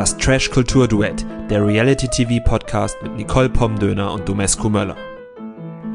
[0.00, 4.96] Das Trash-Kultur-Duett, der Reality-TV-Podcast mit Nicole Pomdöner und Domescu Möller.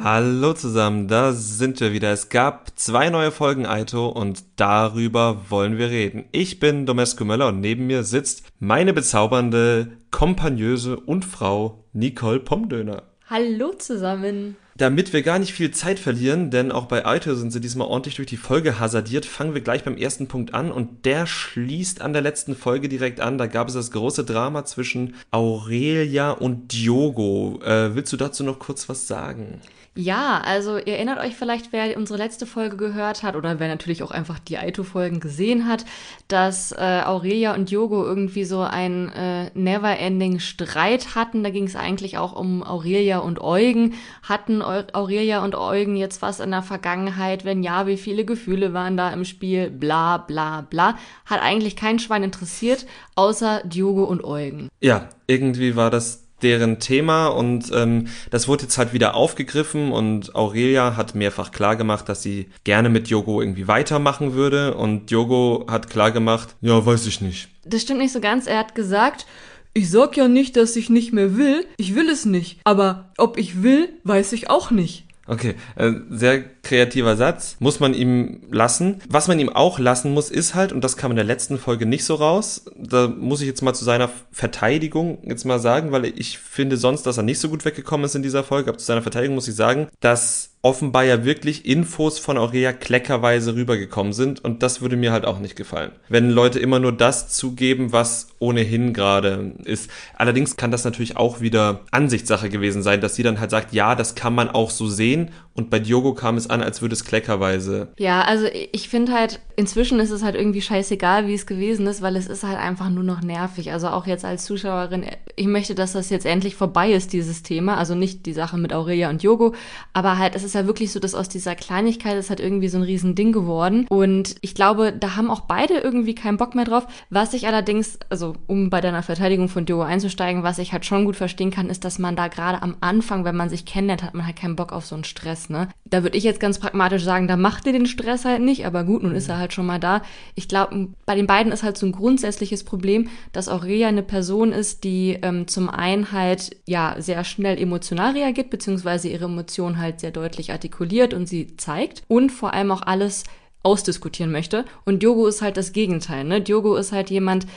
[0.03, 2.11] Hallo zusammen, da sind wir wieder.
[2.11, 6.25] Es gab zwei neue Folgen Aito und darüber wollen wir reden.
[6.31, 13.01] Ich bin Domescu Möller und neben mir sitzt meine bezaubernde, kompagnöse und Frau Nicole Pomdöner.
[13.27, 14.55] Hallo zusammen.
[14.77, 18.15] Damit wir gar nicht viel Zeit verlieren, denn auch bei Aito sind sie diesmal ordentlich
[18.15, 22.11] durch die Folge hasardiert, fangen wir gleich beim ersten Punkt an und der schließt an
[22.11, 23.37] der letzten Folge direkt an.
[23.37, 27.61] Da gab es das große Drama zwischen Aurelia und Diogo.
[27.63, 29.61] Äh, willst du dazu noch kurz was sagen?
[29.97, 34.03] Ja, also ihr erinnert euch vielleicht, wer unsere letzte Folge gehört hat oder wer natürlich
[34.03, 35.85] auch einfach die Aito-Folgen gesehen hat,
[36.27, 41.45] dass äh, Aurelia und Diogo irgendwie so einen äh, never-ending Streit hatten.
[41.45, 43.93] Da ging es eigentlich auch um Aurelia und Eugen.
[44.21, 47.45] Hatten Aurelia und Eugen jetzt was in der Vergangenheit?
[47.45, 49.69] Wenn ja, wie viele Gefühle waren da im Spiel?
[49.69, 50.97] Bla bla bla.
[51.25, 52.85] Hat eigentlich kein Schwein interessiert,
[53.15, 54.67] außer Diogo und Eugen.
[54.81, 60.35] Ja, irgendwie war das deren Thema und ähm, das wurde jetzt halt wieder aufgegriffen und
[60.35, 65.89] Aurelia hat mehrfach klargemacht, dass sie gerne mit Yogo irgendwie weitermachen würde und Yogo hat
[65.89, 67.49] klargemacht, ja, weiß ich nicht.
[67.63, 68.47] Das stimmt nicht so ganz.
[68.47, 69.25] Er hat gesagt,
[69.73, 71.65] ich sag ja nicht, dass ich nicht mehr will.
[71.77, 72.59] Ich will es nicht.
[72.63, 75.03] Aber ob ich will, weiß ich auch nicht.
[75.27, 77.55] Okay, äh, sehr kreativer Satz.
[77.59, 79.01] Muss man ihm lassen.
[79.09, 81.87] Was man ihm auch lassen muss, ist halt, und das kam in der letzten Folge
[81.87, 86.05] nicht so raus, da muss ich jetzt mal zu seiner Verteidigung jetzt mal sagen, weil
[86.05, 88.85] ich finde sonst, dass er nicht so gut weggekommen ist in dieser Folge, aber zu
[88.85, 94.43] seiner Verteidigung muss ich sagen, dass offenbar ja wirklich Infos von Aurea kleckerweise rübergekommen sind
[94.43, 95.91] und das würde mir halt auch nicht gefallen.
[96.09, 99.91] Wenn Leute immer nur das zugeben, was ohnehin gerade ist.
[100.15, 103.93] Allerdings kann das natürlich auch wieder Ansichtssache gewesen sein, dass sie dann halt sagt, ja,
[103.93, 107.05] das kann man auch so sehen und bei Diogo kam es an, als würde es
[107.05, 107.87] kleckerweise.
[107.97, 112.01] Ja, also ich finde halt, inzwischen ist es halt irgendwie scheißegal, wie es gewesen ist,
[112.01, 113.71] weil es ist halt einfach nur noch nervig.
[113.71, 115.05] Also auch jetzt als Zuschauerin,
[115.37, 117.77] ich möchte, dass das jetzt endlich vorbei ist, dieses Thema.
[117.77, 119.55] Also nicht die Sache mit Aurelia und Diogo,
[119.93, 122.77] aber halt, es ist ja wirklich so, dass aus dieser Kleinigkeit ist halt irgendwie so
[122.77, 123.85] ein Riesending geworden.
[123.87, 126.85] Und ich glaube, da haben auch beide irgendwie keinen Bock mehr drauf.
[127.09, 131.05] Was ich allerdings, also um bei deiner Verteidigung von Diogo einzusteigen, was ich halt schon
[131.05, 134.15] gut verstehen kann, ist, dass man da gerade am Anfang, wenn man sich kennenlernt, hat
[134.15, 135.69] man halt keinen Bock auf so einen Stress ne?
[135.85, 138.83] Da würde ich jetzt ganz pragmatisch sagen, da macht ihr den Stress halt nicht, aber
[138.83, 140.01] gut, nun ist er halt schon mal da.
[140.35, 144.51] Ich glaube, bei den beiden ist halt so ein grundsätzliches Problem, dass Aurelia eine Person
[144.51, 149.99] ist, die ähm, zum einen halt ja sehr schnell emotional reagiert, beziehungsweise ihre Emotionen halt
[149.99, 153.23] sehr deutlich artikuliert und sie zeigt und vor allem auch alles
[153.63, 154.65] ausdiskutieren möchte.
[154.85, 156.41] Und Diogo ist halt das Gegenteil, ne?
[156.41, 157.47] Diogo ist halt jemand,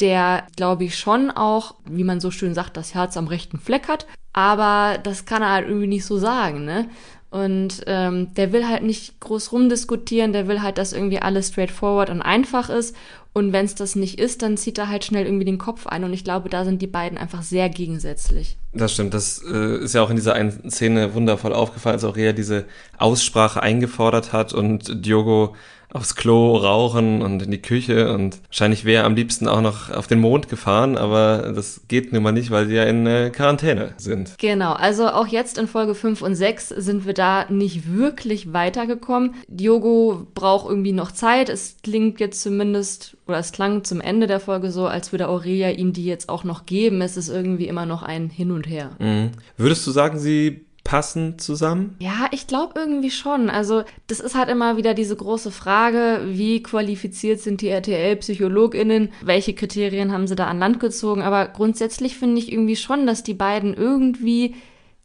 [0.00, 3.88] der, glaube ich, schon auch, wie man so schön sagt, das Herz am rechten Fleck
[3.88, 4.06] hat.
[4.32, 6.88] Aber das kann er halt irgendwie nicht so sagen, ne?
[7.30, 12.08] Und ähm, der will halt nicht groß rumdiskutieren, der will halt, dass irgendwie alles straightforward
[12.08, 12.96] und einfach ist.
[13.34, 16.04] Und wenn es das nicht ist, dann zieht er halt schnell irgendwie den Kopf ein.
[16.04, 18.56] Und ich glaube, da sind die beiden einfach sehr gegensätzlich.
[18.72, 19.12] Das stimmt.
[19.12, 22.64] Das äh, ist ja auch in dieser einen Szene wundervoll aufgefallen, als auch Rea diese
[22.96, 25.54] Aussprache eingefordert hat und Diogo
[25.92, 29.90] aufs Klo rauchen und in die Küche und wahrscheinlich wäre er am liebsten auch noch
[29.90, 33.30] auf den Mond gefahren, aber das geht nun mal nicht, weil sie ja in äh,
[33.30, 34.36] Quarantäne sind.
[34.38, 39.34] Genau, also auch jetzt in Folge 5 und 6 sind wir da nicht wirklich weitergekommen.
[39.48, 41.48] Diogo braucht irgendwie noch Zeit.
[41.48, 45.70] Es klingt jetzt zumindest, oder es klang zum Ende der Folge so, als würde Aurelia
[45.70, 47.00] ihm die jetzt auch noch geben.
[47.00, 48.90] Es ist irgendwie immer noch ein Hin und Her.
[48.98, 49.30] Mhm.
[49.56, 51.96] Würdest du sagen, sie passen zusammen?
[51.98, 53.50] Ja, ich glaube irgendwie schon.
[53.50, 59.12] Also das ist halt immer wieder diese große Frage, wie qualifiziert sind die RTL-PsychologInnen?
[59.20, 61.20] Welche Kriterien haben sie da an Land gezogen?
[61.20, 64.54] Aber grundsätzlich finde ich irgendwie schon, dass die beiden irgendwie,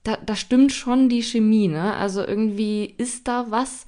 [0.04, 1.94] da, da stimmt schon die Chemie, ne?
[1.96, 3.86] Also irgendwie ist da was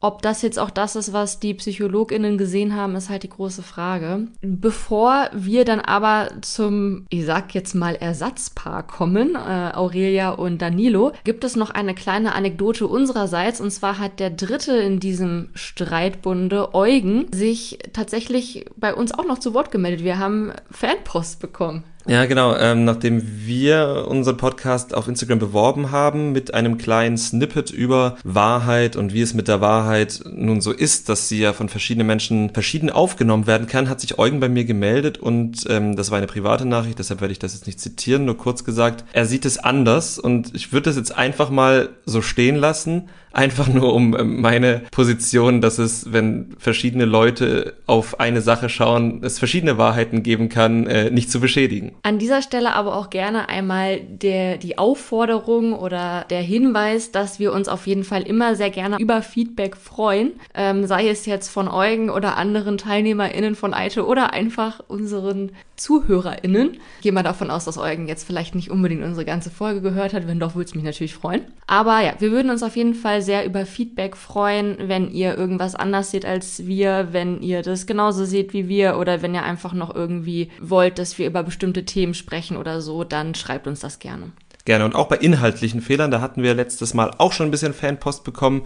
[0.00, 3.62] ob das jetzt auch das ist, was die PsychologInnen gesehen haben, ist halt die große
[3.62, 4.28] Frage.
[4.42, 11.12] Bevor wir dann aber zum, ich sag jetzt mal, Ersatzpaar kommen, äh, Aurelia und Danilo,
[11.24, 13.60] gibt es noch eine kleine Anekdote unsererseits.
[13.60, 19.38] Und zwar hat der Dritte in diesem Streitbunde, Eugen, sich tatsächlich bei uns auch noch
[19.38, 20.04] zu Wort gemeldet.
[20.04, 21.84] Wir haben Fanpost bekommen.
[22.08, 22.54] Ja, genau.
[22.56, 28.94] Ähm, nachdem wir unseren Podcast auf Instagram beworben haben mit einem kleinen Snippet über Wahrheit
[28.94, 32.50] und wie es mit der Wahrheit nun so ist, dass sie ja von verschiedenen Menschen
[32.50, 36.28] verschieden aufgenommen werden kann, hat sich Eugen bei mir gemeldet und ähm, das war eine
[36.28, 39.58] private Nachricht, deshalb werde ich das jetzt nicht zitieren, nur kurz gesagt, er sieht es
[39.58, 44.40] anders und ich würde das jetzt einfach mal so stehen lassen, einfach nur um ähm,
[44.40, 50.48] meine Position, dass es, wenn verschiedene Leute auf eine Sache schauen, es verschiedene Wahrheiten geben
[50.48, 51.94] kann, äh, nicht zu beschädigen.
[52.02, 57.52] An dieser Stelle aber auch gerne einmal der, die Aufforderung oder der Hinweis, dass wir
[57.52, 61.68] uns auf jeden Fall immer sehr gerne über Feedback freuen, ähm, sei es jetzt von
[61.68, 66.74] Eugen oder anderen TeilnehmerInnen von Eite oder einfach unseren ZuhörerInnen.
[66.96, 70.14] Ich gehe mal davon aus, dass Eugen jetzt vielleicht nicht unbedingt unsere ganze Folge gehört
[70.14, 70.26] hat.
[70.26, 71.42] Wenn doch, würde es mich natürlich freuen.
[71.66, 75.74] Aber ja, wir würden uns auf jeden Fall sehr über Feedback freuen, wenn ihr irgendwas
[75.74, 79.74] anders seht als wir, wenn ihr das genauso seht wie wir oder wenn ihr einfach
[79.74, 83.98] noch irgendwie wollt, dass wir über bestimmte Themen sprechen oder so, dann schreibt uns das
[83.98, 84.32] gerne.
[84.64, 84.84] Gerne.
[84.84, 88.24] Und auch bei inhaltlichen Fehlern, da hatten wir letztes Mal auch schon ein bisschen Fanpost
[88.24, 88.62] bekommen.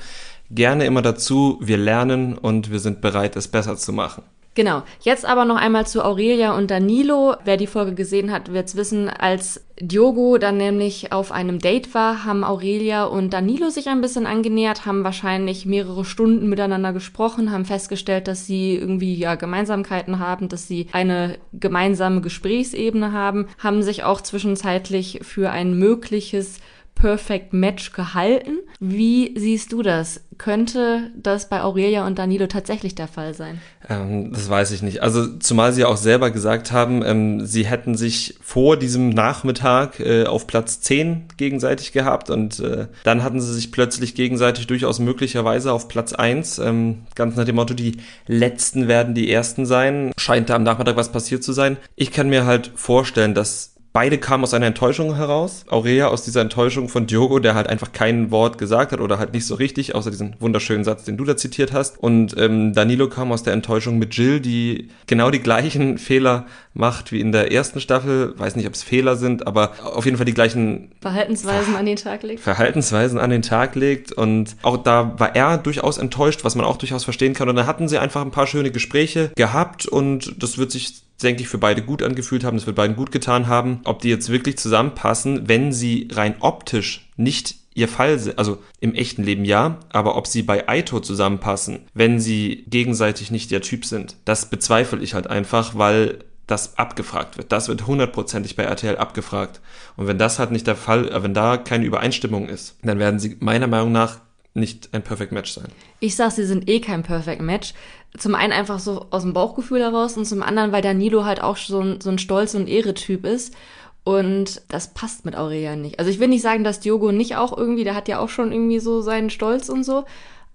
[0.51, 1.59] Gerne immer dazu.
[1.61, 4.23] Wir lernen und wir sind bereit, es besser zu machen.
[4.55, 4.83] Genau.
[5.01, 7.37] Jetzt aber noch einmal zu Aurelia und Danilo.
[7.45, 9.09] Wer die Folge gesehen hat, wird es wissen.
[9.09, 14.27] Als Diogo dann nämlich auf einem Date war, haben Aurelia und Danilo sich ein bisschen
[14.27, 20.49] angenähert, haben wahrscheinlich mehrere Stunden miteinander gesprochen, haben festgestellt, dass sie irgendwie ja Gemeinsamkeiten haben,
[20.49, 26.59] dass sie eine gemeinsame Gesprächsebene haben, haben sich auch zwischenzeitlich für ein mögliches
[27.01, 28.59] Perfect Match gehalten.
[28.79, 30.21] Wie siehst du das?
[30.37, 33.61] Könnte das bei Aurelia und Danilo tatsächlich der Fall sein?
[33.89, 35.03] Ähm, das weiß ich nicht.
[35.03, 40.25] Also zumal sie auch selber gesagt haben, ähm, sie hätten sich vor diesem Nachmittag äh,
[40.25, 45.73] auf Platz 10 gegenseitig gehabt und äh, dann hatten sie sich plötzlich gegenseitig durchaus möglicherweise
[45.73, 46.59] auf Platz 1.
[46.59, 50.13] Ähm, ganz nach dem Motto, die Letzten werden die Ersten sein.
[50.19, 51.79] Scheint da am Nachmittag was passiert zu sein.
[51.97, 55.65] Ich kann mir halt vorstellen, dass Beide kamen aus einer Enttäuschung heraus.
[55.69, 59.33] Aurea aus dieser Enttäuschung von Diogo, der halt einfach kein Wort gesagt hat oder halt
[59.33, 61.99] nicht so richtig, außer diesen wunderschönen Satz, den du da zitiert hast.
[61.99, 67.11] Und ähm, Danilo kam aus der Enttäuschung mit Jill, die genau die gleichen Fehler macht
[67.11, 68.39] wie in der ersten Staffel.
[68.39, 71.97] Weiß nicht, ob es Fehler sind, aber auf jeden Fall die gleichen Verhaltensweisen an den
[71.97, 72.41] Tag legt.
[72.41, 74.13] Verhaltensweisen an den Tag legt.
[74.13, 77.49] Und auch da war er durchaus enttäuscht, was man auch durchaus verstehen kann.
[77.49, 81.43] Und dann hatten sie einfach ein paar schöne Gespräche gehabt und das wird sich denke
[81.43, 83.81] ich, für beide gut angefühlt haben, das wird beiden gut getan haben.
[83.85, 88.95] Ob die jetzt wirklich zusammenpassen, wenn sie rein optisch nicht ihr Fall sind, also im
[88.95, 93.85] echten Leben ja, aber ob sie bei Aito zusammenpassen, wenn sie gegenseitig nicht der Typ
[93.85, 96.19] sind, das bezweifle ich halt einfach, weil
[96.51, 97.53] das abgefragt wird.
[97.53, 99.61] Das wird hundertprozentig bei RTL abgefragt.
[99.97, 103.21] Und wenn das halt nicht der Fall, äh, wenn da keine Übereinstimmung ist, dann werden
[103.21, 104.19] sie meiner Meinung nach
[104.55, 105.69] nicht ein Perfect Match sein.
[106.01, 107.75] Ich sag, sie sind eh kein Perfect Match.
[108.19, 111.57] Zum einen einfach so aus dem Bauchgefühl heraus und zum anderen, weil Danilo halt auch
[111.57, 113.55] so ein, so ein Stolz- und Ehre-Typ ist.
[114.03, 115.99] Und das passt mit Aurelia nicht.
[115.99, 118.51] Also ich will nicht sagen, dass Diogo nicht auch irgendwie, der hat ja auch schon
[118.51, 120.05] irgendwie so seinen Stolz und so.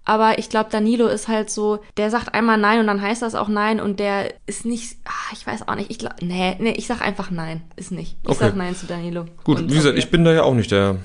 [0.06, 3.34] Aber ich glaube, Danilo ist halt so, der sagt einmal nein und dann heißt das
[3.34, 6.70] auch nein und der ist nicht, ach, ich weiß auch nicht, ich glaube, nee, nee,
[6.70, 8.16] ich sag einfach nein, ist nicht.
[8.22, 8.38] Ich okay.
[8.40, 9.26] sag nein zu Danilo.
[9.44, 10.96] Gut, wie gesagt, ich bin da ja auch nicht der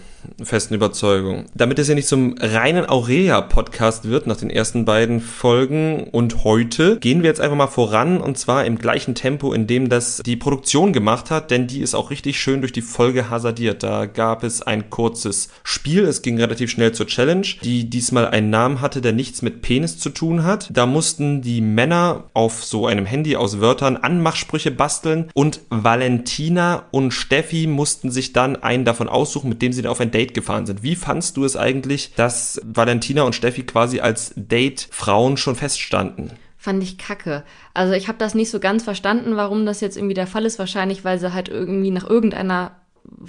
[0.44, 1.46] festen Überzeugung.
[1.54, 6.98] Damit es ja nicht zum reinen Aurea-Podcast wird nach den ersten beiden Folgen und heute
[7.00, 10.36] gehen wir jetzt einfach mal voran und zwar im gleichen Tempo, in dem das die
[10.36, 13.84] Produktion gemacht hat, denn die ist auch richtig schön durch die Folge hasardiert.
[13.84, 18.50] Da gab es ein kurzes Spiel, es ging relativ schnell zur Challenge, die diesmal einen
[18.50, 20.70] Namen hatte, der nichts mit Penis zu tun hat.
[20.74, 27.14] Da mussten die Männer auf so einem Handy aus Wörtern Anmachsprüche basteln und Valentina und
[27.14, 30.66] Steffi mussten sich dann einen davon aussuchen, mit dem sie dann auf ein Date gefahren
[30.66, 30.84] sind.
[30.84, 36.32] Wie fandst du es eigentlich, dass Valentina und Steffi quasi als Date-Frauen schon feststanden?
[36.58, 37.44] Fand ich kacke.
[37.74, 40.60] Also ich habe das nicht so ganz verstanden, warum das jetzt irgendwie der Fall ist.
[40.60, 42.81] Wahrscheinlich, weil sie halt irgendwie nach irgendeiner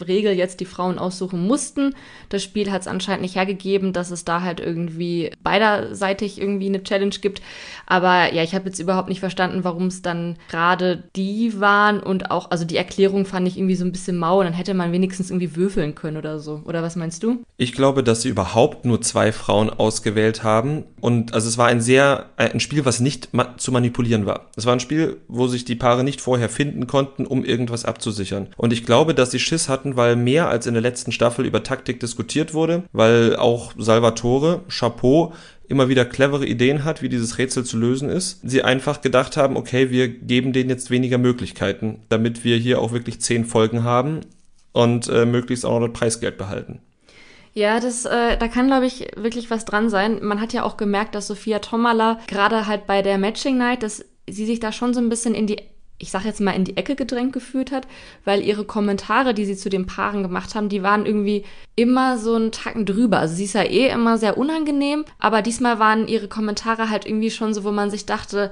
[0.06, 1.94] Regel jetzt die Frauen aussuchen mussten.
[2.28, 6.82] Das Spiel hat es anscheinend nicht hergegeben, dass es da halt irgendwie beiderseitig irgendwie eine
[6.82, 7.42] Challenge gibt.
[7.86, 12.30] Aber ja, ich habe jetzt überhaupt nicht verstanden, warum es dann gerade die waren und
[12.30, 14.42] auch, also die Erklärung fand ich irgendwie so ein bisschen mau.
[14.42, 16.62] Dann hätte man wenigstens irgendwie würfeln können oder so.
[16.64, 17.42] Oder was meinst du?
[17.56, 20.84] Ich glaube, dass sie überhaupt nur zwei Frauen ausgewählt haben.
[21.00, 24.50] Und also es war ein sehr, äh, ein Spiel, was nicht ma zu manipulieren war.
[24.56, 28.48] Es war ein Spiel, wo sich die Paare nicht vorher finden konnten, um irgendwas abzusichern.
[28.56, 31.62] Und ich glaube, dass sie Schiss hatten, weil mehr als in der letzten Staffel über
[31.62, 35.32] Taktik diskutiert wurde, weil auch Salvatore, Chapeau,
[35.68, 38.40] immer wieder clevere Ideen hat, wie dieses Rätsel zu lösen ist.
[38.42, 42.92] Sie einfach gedacht haben, okay, wir geben denen jetzt weniger Möglichkeiten, damit wir hier auch
[42.92, 44.20] wirklich zehn Folgen haben
[44.72, 46.80] und äh, möglichst auch noch das Preisgeld behalten.
[47.54, 50.18] Ja, das, äh, da kann, glaube ich, wirklich was dran sein.
[50.22, 54.04] Man hat ja auch gemerkt, dass Sophia Tomala gerade halt bei der Matching Night, dass
[54.28, 55.58] sie sich da schon so ein bisschen in die
[56.02, 57.86] ich sag jetzt mal, in die Ecke gedrängt gefühlt hat,
[58.24, 61.44] weil ihre Kommentare, die sie zu den Paaren gemacht haben, die waren irgendwie
[61.76, 63.20] immer so einen Tacken drüber.
[63.20, 67.30] Also sie ist ja eh immer sehr unangenehm, aber diesmal waren ihre Kommentare halt irgendwie
[67.30, 68.50] schon so, wo man sich dachte,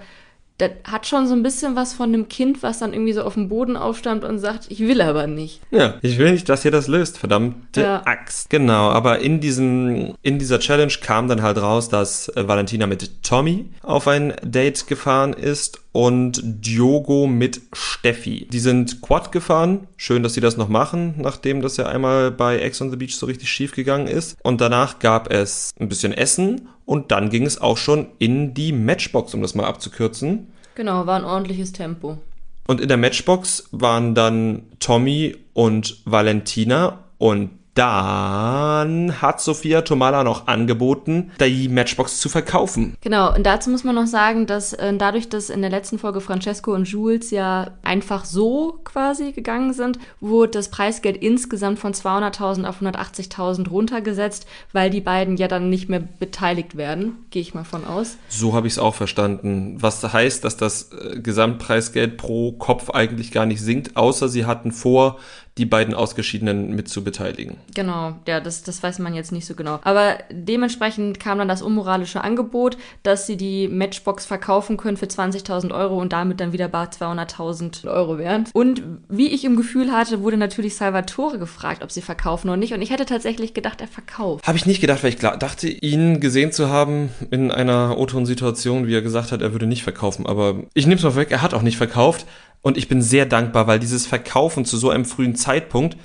[0.60, 3.34] das hat schon so ein bisschen was von einem Kind, was dann irgendwie so auf
[3.34, 5.60] dem Boden aufstammt und sagt, ich will aber nicht.
[5.70, 8.02] Ja, ich will nicht, dass ihr das löst, verdammte Ja.
[8.04, 8.50] Axt.
[8.50, 13.22] Genau, aber in diesem, in dieser Challenge kam dann halt raus, dass äh, Valentina mit
[13.22, 18.46] Tommy auf ein Date gefahren ist und Diogo mit Steffi.
[18.52, 19.88] Die sind Quad gefahren.
[19.96, 23.16] Schön, dass sie das noch machen, nachdem das ja einmal bei Ex on the Beach
[23.16, 24.36] so richtig schief gegangen ist.
[24.42, 28.72] Und danach gab es ein bisschen Essen und dann ging es auch schon in die
[28.72, 30.48] Matchbox, um das mal abzukürzen.
[30.74, 32.18] Genau, war ein ordentliches Tempo.
[32.66, 40.48] Und in der Matchbox waren dann Tommy und Valentina und dann hat Sophia Tomala noch
[40.48, 42.96] angeboten, die Matchbox zu verkaufen.
[43.00, 46.20] Genau, und dazu muss man noch sagen, dass äh, dadurch, dass in der letzten Folge
[46.20, 52.64] Francesco und Jules ja einfach so quasi gegangen sind, wurde das Preisgeld insgesamt von 200.000
[52.66, 57.64] auf 180.000 runtergesetzt, weil die beiden ja dann nicht mehr beteiligt werden, gehe ich mal
[57.64, 58.16] von aus.
[58.28, 59.76] So habe ich es auch verstanden.
[59.80, 64.72] Was heißt, dass das äh, Gesamtpreisgeld pro Kopf eigentlich gar nicht sinkt, außer sie hatten
[64.72, 65.18] vor,
[65.58, 67.58] die beiden Ausgeschiedenen mit zu beteiligen.
[67.74, 69.80] Genau, ja, das, das weiß man jetzt nicht so genau.
[69.82, 75.74] Aber dementsprechend kam dann das unmoralische Angebot, dass sie die Matchbox verkaufen können für 20.000
[75.74, 78.44] Euro und damit dann wieder bar 200.000 Euro wären.
[78.52, 82.72] Und wie ich im Gefühl hatte, wurde natürlich Salvatore gefragt, ob sie verkaufen oder nicht.
[82.72, 84.46] Und ich hätte tatsächlich gedacht, er verkauft.
[84.46, 88.94] Habe ich nicht gedacht, weil ich dachte, ihn gesehen zu haben in einer O-Ton-Situation, wie
[88.94, 90.26] er gesagt hat, er würde nicht verkaufen.
[90.26, 92.26] Aber ich nehme es mal weg, er hat auch nicht verkauft.
[92.62, 95.96] Und ich bin sehr dankbar, weil dieses Verkaufen zu so einem frühen Zeitpunkt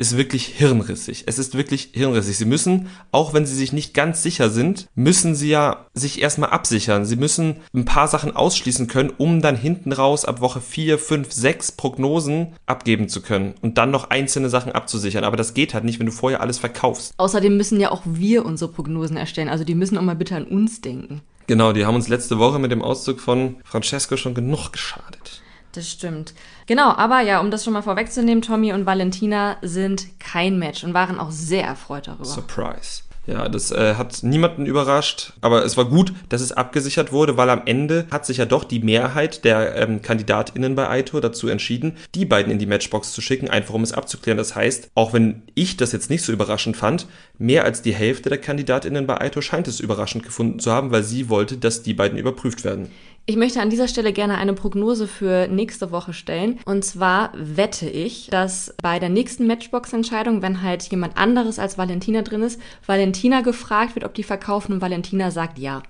[0.00, 1.24] ist wirklich hirnrissig.
[1.26, 2.38] Es ist wirklich hirnrissig.
[2.38, 6.50] Sie müssen, auch wenn sie sich nicht ganz sicher sind, müssen sie ja sich erstmal
[6.50, 7.04] absichern.
[7.04, 11.30] Sie müssen ein paar Sachen ausschließen können, um dann hinten raus ab Woche 4, 5,
[11.30, 15.22] 6 Prognosen abgeben zu können und dann noch einzelne Sachen abzusichern.
[15.22, 17.12] Aber das geht halt nicht, wenn du vorher alles verkaufst.
[17.18, 19.50] Außerdem müssen ja auch wir unsere Prognosen erstellen.
[19.50, 21.20] Also die müssen auch mal bitte an uns denken.
[21.46, 25.42] Genau, die haben uns letzte Woche mit dem Auszug von Francesco schon genug geschadet.
[25.72, 26.34] Das stimmt.
[26.66, 30.94] Genau, aber ja, um das schon mal vorwegzunehmen, Tommy und Valentina sind kein Match und
[30.94, 32.24] waren auch sehr erfreut darüber.
[32.24, 33.02] Surprise.
[33.26, 37.50] Ja, das äh, hat niemanden überrascht, aber es war gut, dass es abgesichert wurde, weil
[37.50, 41.96] am Ende hat sich ja doch die Mehrheit der ähm, KandidatInnen bei Aito dazu entschieden,
[42.14, 44.38] die beiden in die Matchbox zu schicken, einfach um es abzuklären.
[44.38, 47.06] Das heißt, auch wenn ich das jetzt nicht so überraschend fand,
[47.38, 51.04] mehr als die Hälfte der KandidatInnen bei Aito scheint es überraschend gefunden zu haben, weil
[51.04, 52.90] sie wollte, dass die beiden überprüft werden.
[53.26, 56.58] Ich möchte an dieser Stelle gerne eine Prognose für nächste Woche stellen.
[56.64, 62.22] Und zwar wette ich, dass bei der nächsten Matchbox-Entscheidung, wenn halt jemand anderes als Valentina
[62.22, 65.82] drin ist, Valentina gefragt wird, ob die verkaufen und Valentina sagt ja.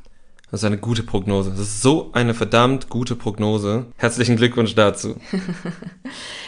[0.51, 1.51] Das ist eine gute Prognose.
[1.51, 3.87] Das ist so eine verdammt gute Prognose.
[3.97, 5.17] Herzlichen Glückwunsch dazu.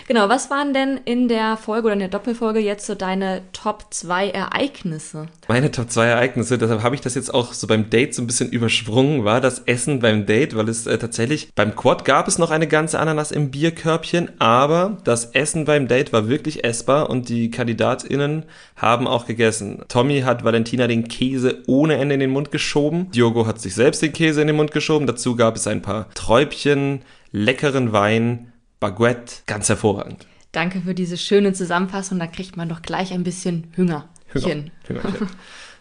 [0.09, 3.87] Genau, was waren denn in der Folge oder in der Doppelfolge jetzt so deine Top
[3.91, 5.27] 2 Ereignisse?
[5.49, 8.27] Meine Top 2 Ereignisse, deshalb habe ich das jetzt auch so beim Date so ein
[8.27, 12.39] bisschen übersprungen, war das Essen beim Date, weil es äh, tatsächlich beim Quad gab es
[12.39, 17.29] noch eine ganze Ananas im Bierkörbchen, aber das Essen beim Date war wirklich essbar und
[17.29, 18.45] die KandidatInnen
[18.77, 19.85] haben auch gegessen.
[19.89, 23.11] Tommy hat Valentina den Käse ohne Ende in den Mund geschoben.
[23.13, 25.07] Diogo hat sich selbst den Käse in den Mund geschoben.
[25.07, 30.27] Dazu gab es ein paar Träubchen, leckeren Wein, Baguette, ganz hervorragend.
[30.53, 34.71] Danke für diese schöne Zusammenfassung, da kriegt man doch gleich ein bisschen Hüngerchen.
[34.87, 35.29] Hüngerchen.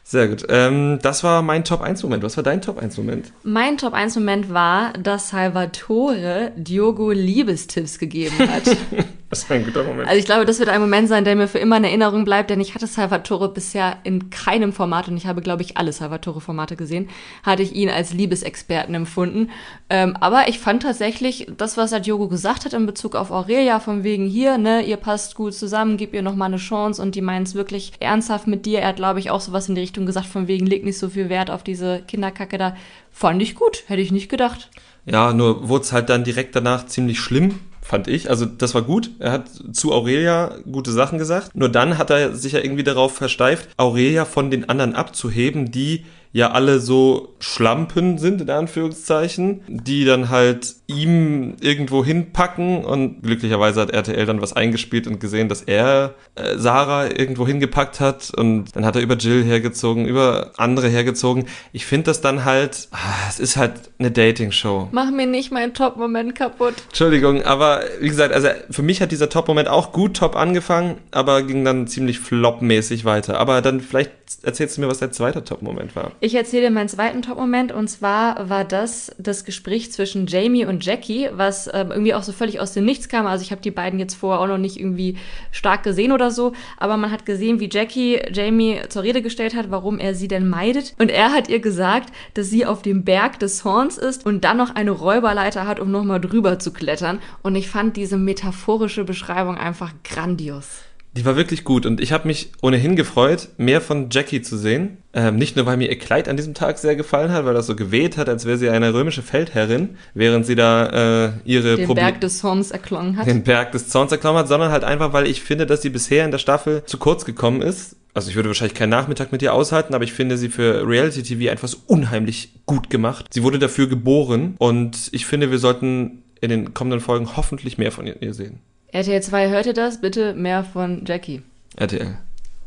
[0.04, 0.46] Sehr gut.
[0.50, 2.24] Ähm, das war mein Top 1 Moment.
[2.24, 3.32] Was war dein Top 1 Moment?
[3.44, 8.76] Mein Top 1 Moment war, dass Salvatore Diogo Liebestipps gegeben hat.
[9.32, 10.10] Das war ein guter Moment.
[10.10, 12.50] Also ich glaube, das wird ein Moment sein, der mir für immer in Erinnerung bleibt,
[12.50, 16.76] denn ich hatte Salvatore bisher in keinem Format und ich habe, glaube ich, alle Salvatore-Formate
[16.76, 17.08] gesehen,
[17.42, 19.50] hatte ich ihn als Liebesexperten empfunden.
[19.90, 23.80] Ähm, aber ich fand tatsächlich das, was er Diogo gesagt hat in Bezug auf Aurelia,
[23.80, 27.22] von wegen hier, ne, ihr passt gut zusammen, gib ihr nochmal eine Chance und die
[27.22, 28.82] meint es wirklich ernsthaft mit dir.
[28.82, 31.10] Er hat, glaube ich, auch sowas in die Richtung gesagt, von wegen, leg nicht so
[31.10, 32.76] viel Wert auf diese Kinderkacke da.
[33.12, 34.70] Fand ich gut, hätte ich nicht gedacht.
[35.06, 38.30] Ja, nur wurde es halt dann direkt danach ziemlich schlimm, fand ich.
[38.30, 39.12] Also das war gut.
[39.20, 41.56] Er hat zu Aurelia gute Sachen gesagt.
[41.56, 46.06] Nur dann hat er sich ja irgendwie darauf versteift, Aurelia von den anderen abzuheben, die
[46.34, 53.82] ja alle so Schlampen sind, in Anführungszeichen, die dann halt ihm irgendwo hinpacken und glücklicherweise
[53.82, 58.76] hat RTL dann was eingespielt und gesehen, dass er äh, Sarah irgendwo hingepackt hat und
[58.76, 61.46] dann hat er über Jill hergezogen, über andere hergezogen.
[61.74, 62.98] Ich finde das dann halt, ah,
[63.28, 64.90] es ist halt eine Dating-Show.
[64.92, 66.76] Mach mir nicht meinen Top-Moment kaputt.
[66.90, 71.44] Entschuldigung, aber wie gesagt, also für mich hat dieser Top-Moment auch gut top angefangen, aber
[71.44, 73.40] ging dann ziemlich flopmäßig weiter.
[73.40, 74.12] Aber dann vielleicht
[74.44, 76.12] erzählst du mir, was dein zweiter Top-Moment war.
[76.20, 80.86] Ich erzähle dir meinen zweiten Top-Moment und zwar war das das Gespräch zwischen Jamie und
[80.86, 83.26] Jackie, was ähm, irgendwie auch so völlig aus dem Nichts kam.
[83.26, 85.18] Also ich habe die beiden jetzt vorher auch noch nicht irgendwie
[85.52, 89.72] stark gesehen oder so, aber man hat gesehen, wie Jackie Jamie zur Rede gestellt hat,
[89.72, 90.94] warum er sie denn meidet.
[91.00, 94.58] Und er hat ihr gesagt, dass sie auf dem Berg des Horns ist und dann
[94.58, 97.20] noch eine Räuberleiter hat, um nochmal drüber zu klettern.
[97.42, 100.84] Und ich fand diese metaphorische Beschreibung einfach grandios.
[101.14, 104.98] Die war wirklich gut und ich habe mich ohnehin gefreut, mehr von Jackie zu sehen.
[105.14, 107.68] Ähm, nicht nur, weil mir ihr Kleid an diesem Tag sehr gefallen hat, weil das
[107.68, 111.86] so geweht hat, als wäre sie eine römische Feldherrin, während sie da äh, ihre Den
[111.86, 113.28] Proble Berg des Zorns erklommen hat.
[113.28, 116.24] Den Berg des Zorns erklommen hat, sondern halt einfach, weil ich finde, dass sie bisher
[116.24, 117.98] in der Staffel zu kurz gekommen ist.
[118.14, 121.24] Also ich würde wahrscheinlich keinen Nachmittag mit ihr aushalten, aber ich finde sie für Reality
[121.24, 123.26] TV etwas unheimlich gut gemacht.
[123.34, 127.92] Sie wurde dafür geboren und ich finde, wir sollten in den kommenden Folgen hoffentlich mehr
[127.92, 128.60] von ihr sehen.
[128.92, 130.02] RTL 2, hört ihr das?
[130.02, 131.44] Bitte mehr von Jackie.
[131.78, 132.18] RTL.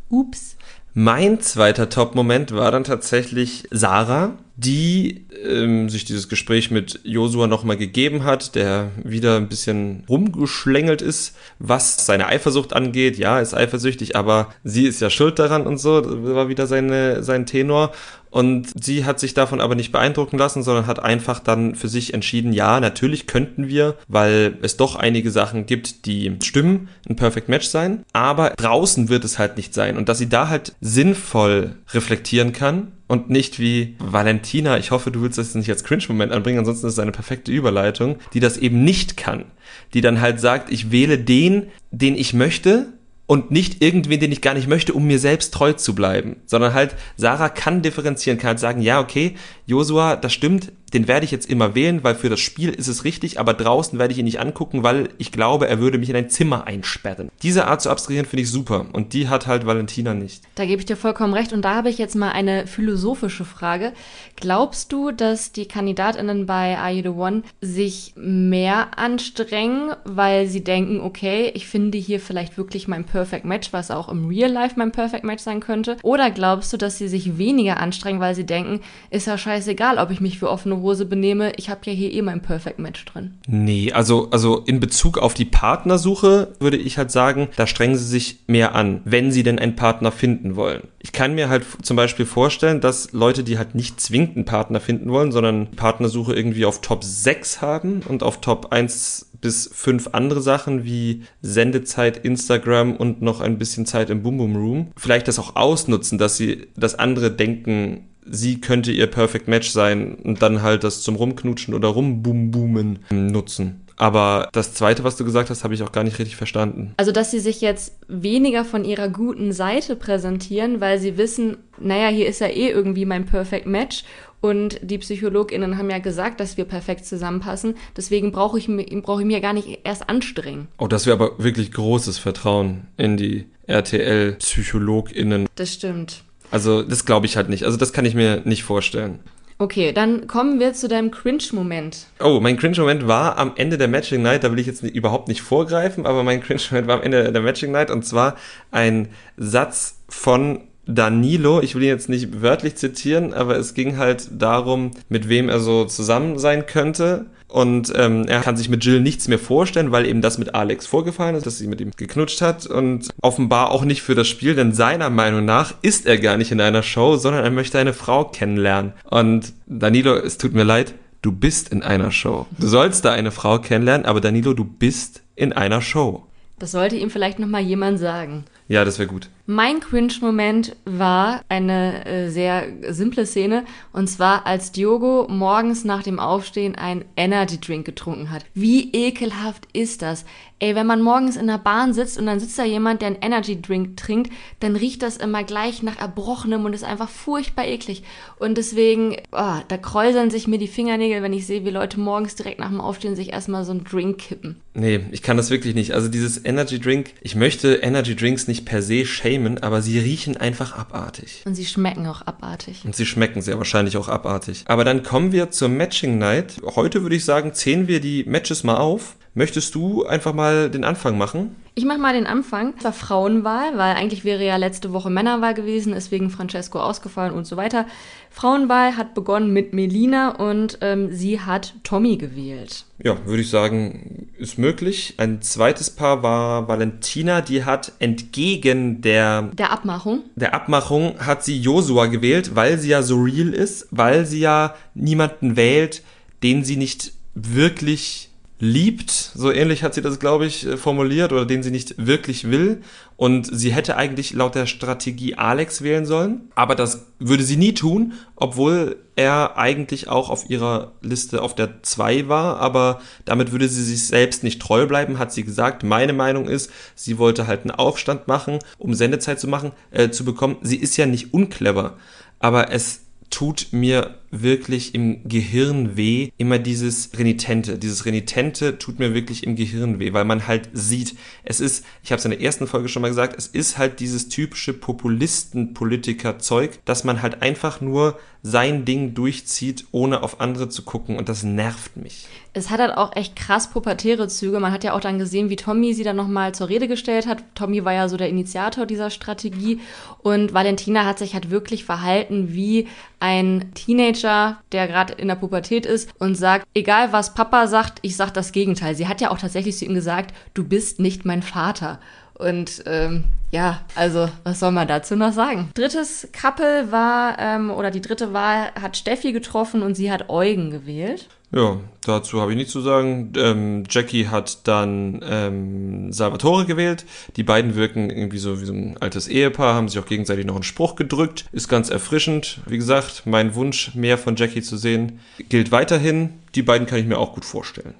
[0.08, 0.56] Ups.
[0.94, 7.76] Mein zweiter Top-Moment war dann tatsächlich Sarah, die ähm, sich dieses Gespräch mit Josua nochmal
[7.76, 13.18] gegeben hat, der wieder ein bisschen rumgeschlängelt ist, was seine Eifersucht angeht.
[13.18, 16.00] Ja, ist eifersüchtig, aber sie ist ja schuld daran und so.
[16.00, 17.92] Das war wieder seine, sein Tenor.
[18.30, 22.14] Und sie hat sich davon aber nicht beeindrucken lassen, sondern hat einfach dann für sich
[22.14, 27.48] entschieden, ja, natürlich könnten wir, weil es doch einige Sachen gibt, die stimmen, ein Perfect
[27.48, 29.96] Match sein, aber draußen wird es halt nicht sein.
[29.96, 35.20] Und dass sie da halt sinnvoll reflektieren kann und nicht wie Valentina, ich hoffe, du
[35.22, 38.84] willst das nicht als Cringe-Moment anbringen, ansonsten ist es eine perfekte Überleitung, die das eben
[38.84, 39.44] nicht kann.
[39.92, 42.94] Die dann halt sagt, ich wähle den, den ich möchte,
[43.26, 46.74] und nicht irgendwen, den ich gar nicht möchte, um mir selbst treu zu bleiben, sondern
[46.74, 49.34] halt Sarah kann differenzieren, kann halt sagen, ja, okay,
[49.66, 53.04] Josua, das stimmt, den werde ich jetzt immer wählen, weil für das Spiel ist es
[53.04, 56.16] richtig, aber draußen werde ich ihn nicht angucken, weil ich glaube, er würde mich in
[56.16, 57.30] ein Zimmer einsperren.
[57.42, 60.44] Diese Art zu abstrahieren finde ich super und die hat halt Valentina nicht.
[60.54, 63.92] Da gebe ich dir vollkommen recht und da habe ich jetzt mal eine philosophische Frage.
[64.36, 70.62] Glaubst du, dass die Kandidatinnen bei Are You the One sich mehr anstrengen, weil sie
[70.62, 74.74] denken, okay, ich finde hier vielleicht wirklich mein Perfect Match, was auch im Real Life
[74.78, 75.96] mein Perfect Match sein könnte?
[76.02, 80.12] Oder glaubst du, dass sie sich weniger anstrengen, weil sie denken, ist ja scheißegal, ob
[80.12, 83.34] ich mich für offene Hose benehme, ich habe ja hier eh mein Perfect Match drin.
[83.48, 88.04] Nee, also, also in Bezug auf die Partnersuche würde ich halt sagen, da strengen sie
[88.04, 90.82] sich mehr an, wenn sie denn einen Partner finden wollen.
[91.00, 94.80] Ich kann mir halt zum Beispiel vorstellen, dass Leute, die halt nicht zwingend einen Partner
[94.80, 100.10] finden wollen, sondern Partnersuche irgendwie auf Top 6 haben und auf Top 1 bis 5
[100.12, 105.28] andere Sachen wie Sendezeit, Instagram und noch ein bisschen Zeit im Boom Boom Room, vielleicht
[105.28, 110.42] das auch ausnutzen, dass sie, dass andere denken, sie könnte ihr Perfect Match sein und
[110.42, 113.80] dann halt das zum Rumknutschen oder Rumboom-Boomen nutzen.
[113.96, 116.94] Aber das zweite, was du gesagt hast, habe ich auch gar nicht richtig verstanden.
[116.96, 122.08] Also, dass sie sich jetzt weniger von ihrer guten Seite präsentieren, weil sie wissen, naja,
[122.08, 124.04] hier ist ja eh irgendwie mein Perfect Match
[124.40, 127.76] und die PsychologInnen haben ja gesagt, dass wir perfekt zusammenpassen.
[127.96, 128.68] Deswegen brauche ich,
[129.02, 130.68] brauch ich mir gar nicht erst anstrengen.
[130.76, 135.46] Oh, das wäre aber wirklich großes Vertrauen in die RTL-PsychologInnen.
[135.54, 136.24] Das stimmt.
[136.54, 137.64] Also das glaube ich halt nicht.
[137.64, 139.18] Also das kann ich mir nicht vorstellen.
[139.58, 142.06] Okay, dann kommen wir zu deinem Cringe-Moment.
[142.20, 145.26] Oh, mein Cringe-Moment war am Ende der Matching Night, da will ich jetzt nicht, überhaupt
[145.26, 148.36] nicht vorgreifen, aber mein Cringe-Moment war am Ende der Matching Night und zwar
[148.70, 154.28] ein Satz von Danilo, ich will ihn jetzt nicht wörtlich zitieren, aber es ging halt
[154.30, 157.26] darum, mit wem er so zusammen sein könnte.
[157.54, 160.88] Und ähm, er kann sich mit Jill nichts mehr vorstellen, weil eben das mit Alex
[160.88, 162.66] vorgefallen ist, dass sie mit ihm geknutscht hat.
[162.66, 166.50] Und offenbar auch nicht für das Spiel, denn seiner Meinung nach ist er gar nicht
[166.50, 168.92] in einer Show, sondern er möchte eine Frau kennenlernen.
[169.08, 172.46] Und Danilo, es tut mir leid, du bist in einer Show.
[172.58, 176.24] Du sollst da eine Frau kennenlernen, aber Danilo, du bist in einer Show.
[176.58, 178.46] Das sollte ihm vielleicht nochmal jemand sagen.
[178.66, 179.28] Ja, das wäre gut.
[179.46, 183.64] Mein Cringe-Moment war eine äh, sehr simple Szene.
[183.92, 188.46] Und zwar, als Diogo morgens nach dem Aufstehen einen Energy-Drink getrunken hat.
[188.54, 190.24] Wie ekelhaft ist das?
[190.60, 193.20] Ey, wenn man morgens in der Bahn sitzt und dann sitzt da jemand, der einen
[193.20, 198.02] Energy-Drink trinkt, dann riecht das immer gleich nach Erbrochenem und ist einfach furchtbar eklig.
[198.38, 202.34] Und deswegen, oh, da kräuseln sich mir die Fingernägel, wenn ich sehe, wie Leute morgens
[202.34, 204.56] direkt nach dem Aufstehen sich erstmal so einen Drink kippen.
[204.72, 205.92] Nee, ich kann das wirklich nicht.
[205.92, 211.42] Also dieses Energy-Drink, ich möchte Energy-Drinks nicht per se shamen, aber sie riechen einfach abartig.
[211.44, 212.82] Und sie schmecken auch abartig.
[212.84, 214.64] Und sie schmecken sehr wahrscheinlich auch abartig.
[214.66, 216.60] Aber dann kommen wir zur Matching Night.
[216.76, 219.16] Heute würde ich sagen, zählen wir die Matches mal auf.
[219.34, 221.56] Möchtest du einfach mal den Anfang machen?
[221.76, 222.74] Ich mache mal den Anfang.
[222.78, 227.34] Es war Frauenwahl, weil eigentlich wäre ja letzte Woche Männerwahl gewesen, ist wegen Francesco ausgefallen
[227.34, 227.86] und so weiter.
[228.30, 232.84] Frauenwahl hat begonnen mit Melina und ähm, sie hat Tommy gewählt.
[233.02, 235.14] Ja, würde ich sagen, ist möglich.
[235.16, 240.20] Ein zweites Paar war Valentina, die hat entgegen der, Der Abmachung.
[240.36, 244.76] der Abmachung, hat sie Josua gewählt, weil sie ja so real ist, weil sie ja
[244.94, 246.04] niemanden wählt,
[246.44, 248.30] den sie nicht wirklich
[248.64, 252.50] liebt, so ähnlich hat sie das, glaube ich, äh, formuliert, oder den sie nicht wirklich
[252.50, 252.82] will.
[253.16, 257.74] Und sie hätte eigentlich laut der Strategie Alex wählen sollen, aber das würde sie nie
[257.74, 263.68] tun, obwohl er eigentlich auch auf ihrer Liste auf der 2 war, aber damit würde
[263.68, 265.84] sie sich selbst nicht treu bleiben, hat sie gesagt.
[265.84, 270.24] Meine Meinung ist, sie wollte halt einen Aufstand machen, um Sendezeit zu machen, äh, zu
[270.24, 270.56] bekommen.
[270.62, 271.96] Sie ist ja nicht unclever,
[272.40, 276.30] aber es tut mir wirklich im Gehirn weh.
[276.36, 277.78] Immer dieses Renitente.
[277.78, 282.10] Dieses Renitente tut mir wirklich im Gehirn weh, weil man halt sieht, es ist, ich
[282.10, 286.80] habe es in der ersten Folge schon mal gesagt, es ist halt dieses typische Populisten-Politiker-Zeug,
[286.84, 291.44] dass man halt einfach nur sein Ding durchzieht, ohne auf andere zu gucken und das
[291.44, 292.26] nervt mich.
[292.52, 294.60] Es hat halt auch echt krass pubertäre Züge.
[294.60, 297.42] Man hat ja auch dann gesehen, wie Tommy sie dann nochmal zur Rede gestellt hat.
[297.54, 299.80] Tommy war ja so der Initiator dieser Strategie
[300.22, 302.86] und Valentina hat sich halt wirklich verhalten wie
[303.18, 308.16] ein Teenager, der gerade in der Pubertät ist und sagt, egal was Papa sagt, ich
[308.16, 308.94] sag das Gegenteil.
[308.94, 312.00] Sie hat ja auch tatsächlich zu ihm gesagt, du bist nicht mein Vater.
[312.36, 315.70] Und ähm, ja, also was soll man dazu noch sagen?
[315.74, 320.70] Drittes Couple war, ähm, oder die dritte Wahl hat Steffi getroffen und sie hat Eugen
[320.70, 321.28] gewählt.
[321.54, 323.32] Ja, dazu habe ich nichts zu sagen.
[323.36, 327.04] Ähm, Jackie hat dann ähm, Salvatore gewählt.
[327.36, 330.56] Die beiden wirken irgendwie so wie so ein altes Ehepaar, haben sich auch gegenseitig noch
[330.56, 331.44] einen Spruch gedrückt.
[331.52, 332.60] Ist ganz erfrischend.
[332.66, 336.30] Wie gesagt, mein Wunsch, mehr von Jackie zu sehen, gilt weiterhin.
[336.56, 337.94] Die beiden kann ich mir auch gut vorstellen.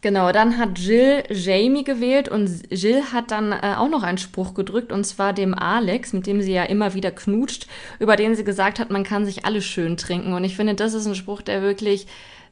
[0.00, 4.52] Genau, dann hat Jill Jamie gewählt und Jill hat dann äh, auch noch einen Spruch
[4.52, 7.66] gedrückt und zwar dem Alex, mit dem sie ja immer wieder knutscht,
[7.98, 10.34] über den sie gesagt hat, man kann sich alles schön trinken.
[10.34, 12.06] Und ich finde, das ist ein Spruch, der wirklich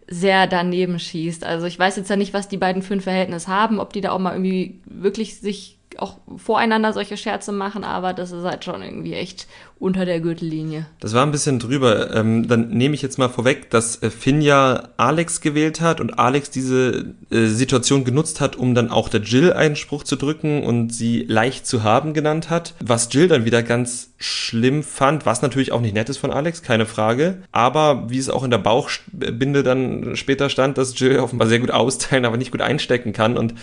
[0.09, 1.45] sehr daneben schießt.
[1.45, 4.01] Also ich weiß jetzt ja nicht, was die beiden für ein Verhältnis haben, ob die
[4.01, 8.65] da auch mal irgendwie wirklich sich auch voreinander solche Scherze machen, aber das ist halt
[8.65, 9.47] schon irgendwie echt
[9.83, 10.87] unter der Gürtellinie.
[11.01, 12.15] Das war ein bisschen drüber.
[12.15, 16.51] Ähm, dann nehme ich jetzt mal vorweg, dass äh, Finja Alex gewählt hat und Alex
[16.51, 20.95] diese äh, Situation genutzt hat, um dann auch der Jill einen Spruch zu drücken und
[20.95, 22.75] sie leicht zu haben genannt hat.
[22.81, 26.63] Was Jill dann wieder ganz schlimm fand, was natürlich auch nicht nett ist von Alex,
[26.63, 27.43] keine Frage.
[27.51, 31.73] Aber wie es auch in der Bauchbinde dann später stand, dass Jill offenbar sehr gut
[31.73, 33.37] austeilen, aber nicht gut einstecken kann.
[33.37, 33.55] Und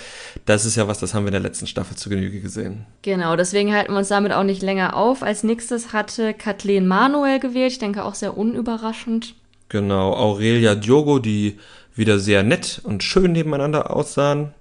[0.45, 2.85] das ist ja was, das haben wir in der letzten Staffel zu Genüge gesehen.
[3.03, 5.23] Genau, deswegen halten wir uns damit auch nicht länger auf.
[5.23, 7.73] Als nächstes hatte Kathleen Manuel gewählt.
[7.73, 9.35] Ich denke auch sehr unüberraschend.
[9.69, 11.59] Genau, Aurelia Diogo, die
[11.93, 14.53] wieder sehr nett und schön nebeneinander aussahen.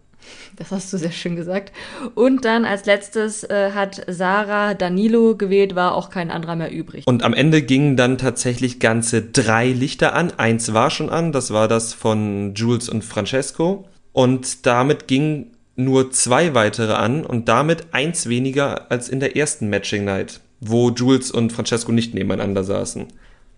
[0.56, 1.72] Das hast du sehr schön gesagt.
[2.14, 7.06] Und dann als letztes äh, hat Sarah Danilo gewählt, war auch kein anderer mehr übrig.
[7.06, 10.32] Und am Ende gingen dann tatsächlich ganze drei Lichter an.
[10.36, 13.88] Eins war schon an, das war das von Jules und Francesco.
[14.12, 19.70] Und damit gingen nur zwei weitere an und damit eins weniger als in der ersten
[19.70, 23.06] Matching Night, wo Jules und Francesco nicht nebeneinander saßen.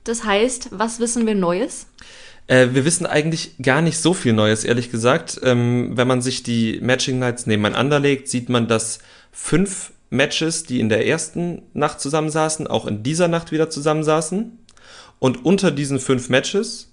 [0.05, 1.87] Das heißt, was wissen wir Neues?
[2.47, 5.41] Äh, wir wissen eigentlich gar nicht so viel Neues, ehrlich gesagt.
[5.43, 8.99] Ähm, wenn man sich die Matching Nights nebeneinander legt, sieht man, dass
[9.31, 14.59] fünf Matches, die in der ersten Nacht zusammensaßen, auch in dieser Nacht wieder zusammensaßen.
[15.19, 16.93] Und unter diesen fünf Matches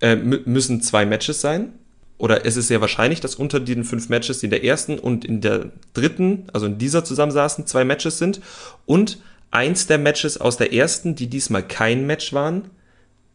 [0.00, 1.72] äh, müssen zwei Matches sein.
[2.16, 5.24] Oder es ist sehr wahrscheinlich, dass unter den fünf Matches, die in der ersten und
[5.24, 8.40] in der dritten, also in dieser zusammensaßen, zwei Matches sind.
[8.86, 9.18] Und
[9.50, 12.70] eins der Matches aus der ersten, die diesmal kein Match waren,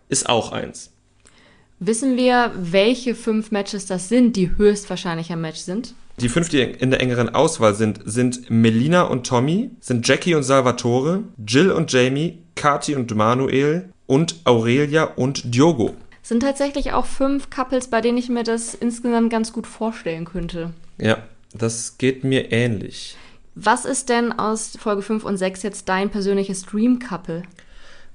[0.08, 0.92] ist auch eins.
[1.80, 5.94] Wissen wir, welche fünf Matches das sind, die höchstwahrscheinlich ein Match sind?
[6.20, 10.44] Die fünf, die in der engeren Auswahl sind, sind Melina und Tommy, sind Jackie und
[10.44, 15.96] Salvatore, Jill und Jamie, Kati und Manuel und Aurelia und Diogo.
[16.30, 20.70] Sind tatsächlich auch fünf Couples, bei denen ich mir das insgesamt ganz gut vorstellen könnte.
[21.00, 21.24] Ja,
[21.56, 23.18] das geht mir ähnlich.
[23.56, 27.42] Was ist denn aus Folge 5 und 6 jetzt dein persönliches Dream Couple?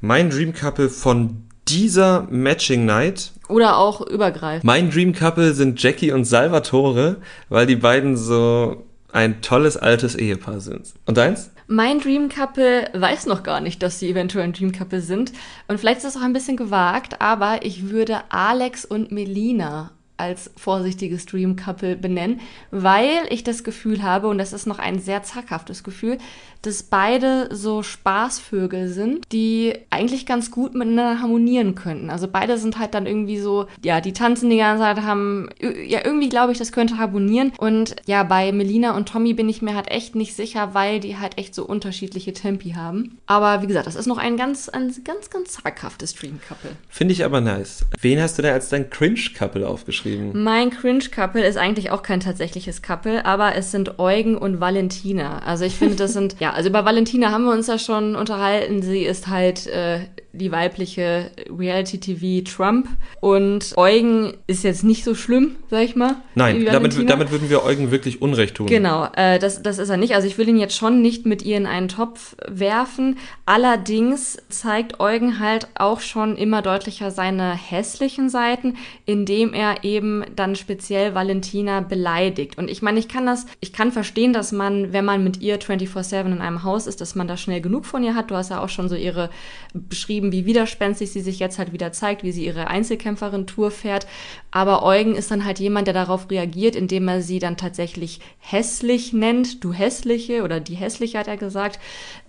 [0.00, 3.32] Mein Dream Couple von dieser Matching Night.
[3.48, 4.62] Oder auch übergreifend.
[4.62, 7.16] Mein Dream Couple sind Jackie und Salvatore,
[7.48, 10.94] weil die beiden so ein tolles altes Ehepaar sind.
[11.04, 11.50] Und deins?
[11.66, 15.32] Mein Dream Couple weiß noch gar nicht, dass sie eventuell ein Dream Couple sind.
[15.66, 20.50] Und vielleicht ist das auch ein bisschen gewagt, aber ich würde Alex und Melina als
[20.56, 25.22] vorsichtiges Dream Couple benennen, weil ich das Gefühl habe, und das ist noch ein sehr
[25.24, 26.18] zaghaftes Gefühl,
[26.62, 32.08] dass beide so Spaßvögel sind, die eigentlich ganz gut miteinander harmonieren könnten.
[32.08, 36.00] Also beide sind halt dann irgendwie so, ja, die tanzen die ganze Zeit, haben, ja,
[36.04, 37.52] irgendwie glaube ich, das könnte harmonieren.
[37.58, 41.18] Und ja, bei Melina und Tommy bin ich mir halt echt nicht sicher, weil die
[41.18, 43.18] halt echt so unterschiedliche Tempi haben.
[43.26, 46.70] Aber wie gesagt, das ist noch ein ganz, ein ganz, ganz zaghaftes Dream Couple.
[46.88, 47.84] Finde ich aber nice.
[48.00, 50.03] Wen hast du denn als dein Cringe-Couple aufgeschrieben?
[50.04, 50.42] Aufgeschrieben.
[50.42, 55.40] Mein Cringe-Couple ist eigentlich auch kein tatsächliches Couple, aber es sind Eugen und Valentina.
[55.40, 58.82] Also ich finde, das sind, ja, also über Valentina haben wir uns ja schon unterhalten.
[58.82, 60.00] Sie ist halt äh,
[60.34, 62.88] die weibliche Reality-TV-Trump.
[63.20, 66.16] Und Eugen ist jetzt nicht so schlimm, sag ich mal.
[66.34, 68.66] Nein, damit, damit würden wir Eugen wirklich Unrecht tun.
[68.66, 70.14] Genau, äh, das, das ist er nicht.
[70.14, 73.18] Also ich will ihn jetzt schon nicht mit ihr in einen Topf werfen.
[73.46, 80.56] Allerdings zeigt Eugen halt auch schon immer deutlicher seine hässlichen Seiten, indem er eben dann
[80.56, 82.58] speziell Valentina beleidigt.
[82.58, 85.60] Und ich meine, ich kann das, ich kann verstehen, dass man, wenn man mit ihr
[85.60, 88.30] 24-7 in einem Haus ist, dass man da schnell genug von ihr hat.
[88.30, 89.30] Du hast ja auch schon so ihre
[89.72, 94.06] beschrieben, beschrieben, wie widerspenstig sie sich jetzt halt wieder zeigt, wie sie ihre Einzelkämpferin-Tour fährt.
[94.50, 99.12] Aber Eugen ist dann halt jemand, der darauf reagiert, indem er sie dann tatsächlich hässlich
[99.12, 99.64] nennt.
[99.64, 101.78] Du hässliche oder die hässliche hat er gesagt.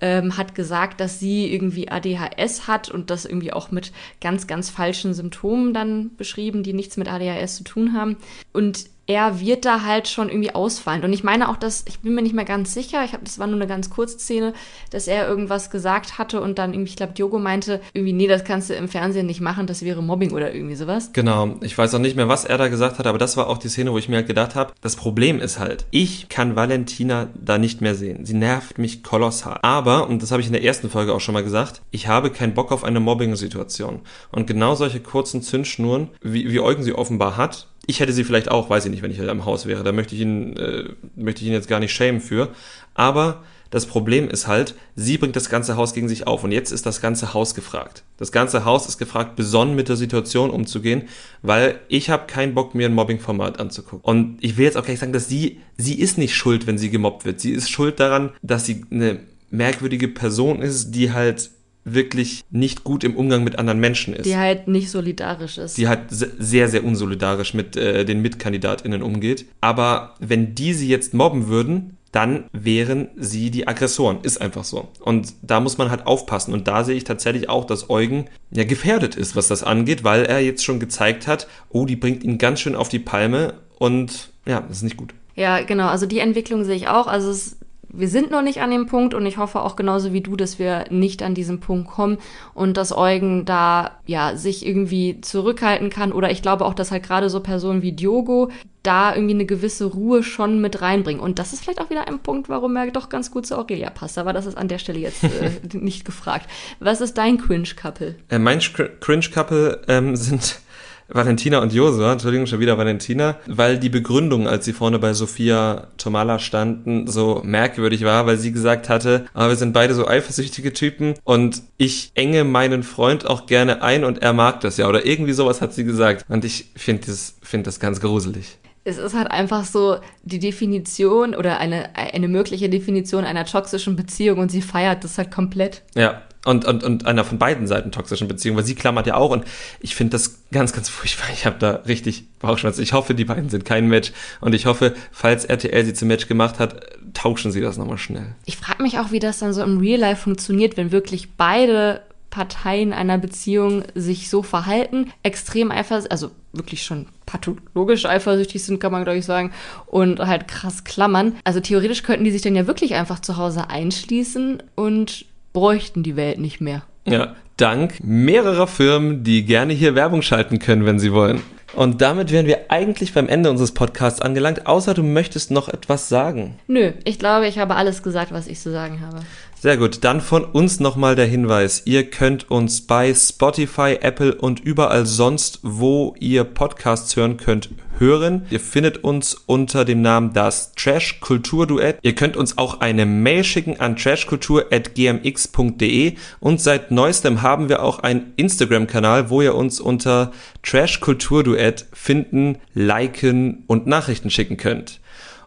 [0.01, 4.69] Ähm, hat gesagt, dass sie irgendwie ADHS hat und das irgendwie auch mit ganz, ganz
[4.69, 8.17] falschen Symptomen dann beschrieben, die nichts mit ADHS zu tun haben.
[8.53, 11.03] Und er wird da halt schon irgendwie ausfallen.
[11.03, 13.37] Und ich meine auch, dass, ich bin mir nicht mehr ganz sicher, ich habe, das
[13.37, 14.53] war nur eine ganz kurze Szene,
[14.89, 18.43] dass er irgendwas gesagt hatte und dann irgendwie, ich glaube, Diogo meinte, irgendwie, nee, das
[18.43, 21.11] kannst du im Fernsehen nicht machen, das wäre Mobbing oder irgendwie sowas.
[21.13, 23.57] Genau, ich weiß auch nicht mehr, was er da gesagt hat, aber das war auch
[23.57, 27.27] die Szene, wo ich mir halt gedacht habe, das Problem ist halt, ich kann Valentina
[27.35, 28.25] da nicht mehr sehen.
[28.25, 29.59] Sie nervt mich kolossal.
[29.61, 32.31] Aber, und das habe ich in der ersten Folge auch schon mal gesagt, ich habe
[32.31, 34.01] keinen Bock auf eine Mobbing-Situation.
[34.31, 38.49] Und genau solche kurzen Zündschnuren, wie, wie Eugen sie offenbar hat, ich hätte sie vielleicht
[38.49, 39.83] auch, weiß ich nicht, wenn ich halt am Haus wäre.
[39.83, 42.49] Da möchte ich ihn, äh, möchte ich ihn jetzt gar nicht schämen für.
[42.93, 46.71] Aber das Problem ist halt, sie bringt das ganze Haus gegen sich auf und jetzt
[46.71, 48.03] ist das ganze Haus gefragt.
[48.17, 51.09] Das ganze Haus ist gefragt, besonnen mit der Situation umzugehen,
[51.41, 54.01] weil ich habe keinen Bock, mir ein Mobbing-Format anzugucken.
[54.03, 56.89] Und ich will jetzt auch gleich sagen, dass sie, sie ist nicht schuld, wenn sie
[56.89, 57.41] gemobbt wird.
[57.41, 59.19] Sie ist schuld daran, dass sie eine
[59.49, 61.49] merkwürdige Person ist, die halt
[61.85, 64.25] wirklich nicht gut im Umgang mit anderen Menschen ist.
[64.25, 65.77] Die halt nicht solidarisch ist.
[65.77, 69.45] Die halt sehr, sehr unsolidarisch mit äh, den MitkkandidatInnen umgeht.
[69.61, 74.19] Aber wenn die sie jetzt mobben würden, dann wären sie die Aggressoren.
[74.23, 74.87] Ist einfach so.
[75.01, 76.53] Und da muss man halt aufpassen.
[76.53, 80.25] Und da sehe ich tatsächlich auch, dass Eugen ja gefährdet ist, was das angeht, weil
[80.25, 84.29] er jetzt schon gezeigt hat, oh, die bringt ihn ganz schön auf die Palme und
[84.45, 85.13] ja, das ist nicht gut.
[85.35, 85.87] Ja, genau.
[85.87, 87.07] Also die Entwicklung sehe ich auch.
[87.07, 87.57] Also es
[87.97, 90.59] wir sind noch nicht an dem Punkt und ich hoffe auch genauso wie du, dass
[90.59, 92.17] wir nicht an diesen Punkt kommen
[92.53, 97.03] und dass Eugen da ja sich irgendwie zurückhalten kann oder ich glaube auch, dass halt
[97.03, 98.49] gerade so Personen wie Diogo
[98.85, 101.21] da irgendwie eine gewisse Ruhe schon mit reinbringen.
[101.21, 103.89] Und das ist vielleicht auch wieder ein Punkt, warum er doch ganz gut zu Aurelia
[103.89, 104.17] passt.
[104.17, 106.47] Aber das ist an der Stelle jetzt äh, nicht gefragt.
[106.79, 108.15] Was ist dein Cringe-Couple?
[108.29, 110.59] Äh, mein Cringe-Couple ähm, sind
[111.07, 115.87] Valentina und Josua, Entschuldigung, schon wieder Valentina, weil die Begründung, als sie vorne bei Sophia
[115.97, 120.73] Tomala standen, so merkwürdig war, weil sie gesagt hatte, aber wir sind beide so eifersüchtige
[120.73, 124.87] Typen und ich enge meinen Freund auch gerne ein und er mag das ja.
[124.87, 126.25] Oder irgendwie sowas hat sie gesagt.
[126.29, 128.57] Und ich finde das, find das ganz gruselig.
[128.83, 134.37] Es ist halt einfach so die Definition oder eine, eine mögliche Definition einer toxischen Beziehung
[134.37, 135.81] und sie feiert das halt komplett.
[135.95, 139.31] Ja, und, und, und einer von beiden Seiten toxischen Beziehung, weil sie klammert ja auch
[139.31, 139.43] und
[139.79, 141.27] ich finde das ganz, ganz furchtbar.
[141.33, 142.81] Ich habe da richtig Bauchschmerzen.
[142.81, 146.27] Ich hoffe, die beiden sind kein Match und ich hoffe, falls RTL sie zum Match
[146.27, 148.35] gemacht hat, tauschen sie das nochmal schnell.
[148.45, 152.01] Ich frage mich auch, wie das dann so im Real Life funktioniert, wenn wirklich beide
[152.29, 158.91] Parteien einer Beziehung sich so verhalten, extrem eifersüchtig, also wirklich schon pathologisch eifersüchtig sind, kann
[158.91, 159.51] man glaube ich sagen,
[159.87, 161.37] und halt krass klammern.
[161.43, 165.25] Also theoretisch könnten die sich dann ja wirklich einfach zu Hause einschließen und
[165.55, 166.83] bräuchten die Welt nicht mehr.
[167.07, 171.41] Ja, dank mehrerer Firmen, die gerne hier Werbung schalten können, wenn sie wollen.
[171.73, 176.09] Und damit wären wir eigentlich beim Ende unseres Podcasts angelangt, außer du möchtest noch etwas
[176.09, 176.59] sagen.
[176.67, 179.21] Nö, ich glaube, ich habe alles gesagt, was ich zu sagen habe.
[179.65, 181.81] Sehr gut, dann von uns nochmal der Hinweis.
[181.85, 188.45] Ihr könnt uns bei Spotify, Apple und überall sonst, wo ihr Podcasts hören könnt, hören.
[188.51, 191.97] Ihr findet uns unter dem Namen das Trash Kultur Duett.
[192.03, 197.97] Ihr könnt uns auch eine Mail schicken an trashkultur@gmx.de und seit neuestem haben wir auch
[197.97, 204.99] einen Instagram-Kanal, wo ihr uns unter Trash Kultur Duett finden, liken und Nachrichten schicken könnt.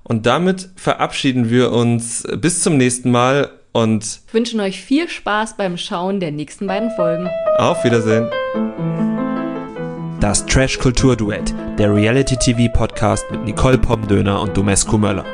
[0.03, 3.53] Und damit verabschieden wir uns bis zum nächsten Mal
[3.83, 7.29] und wünschen euch viel Spaß beim Schauen der nächsten beiden Folgen.
[7.59, 8.29] Auf Wiedersehen.
[10.21, 15.25] Das Trash Kultur Duett, der Reality TV Podcast mit Nicole Pomdöner und Domescu Möller.